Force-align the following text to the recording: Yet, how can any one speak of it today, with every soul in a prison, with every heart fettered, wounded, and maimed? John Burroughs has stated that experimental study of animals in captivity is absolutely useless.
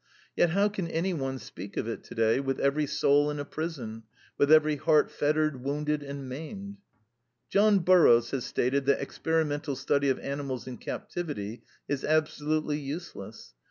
Yet, 0.35 0.49
how 0.49 0.67
can 0.67 0.87
any 0.87 1.13
one 1.13 1.37
speak 1.37 1.77
of 1.77 1.87
it 1.87 2.03
today, 2.03 2.39
with 2.39 2.59
every 2.59 2.87
soul 2.87 3.29
in 3.29 3.37
a 3.39 3.45
prison, 3.45 4.01
with 4.35 4.51
every 4.51 4.77
heart 4.77 5.11
fettered, 5.11 5.63
wounded, 5.63 6.01
and 6.01 6.27
maimed? 6.27 6.77
John 7.49 7.77
Burroughs 7.77 8.31
has 8.31 8.43
stated 8.43 8.87
that 8.87 8.99
experimental 8.99 9.75
study 9.75 10.09
of 10.09 10.17
animals 10.17 10.65
in 10.65 10.77
captivity 10.79 11.61
is 11.87 12.03
absolutely 12.03 12.79
useless. 12.79 13.53